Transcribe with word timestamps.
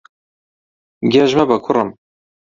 گێژ 1.11 1.31
مەبە، 1.37 1.57
کوڕم. 1.65 1.89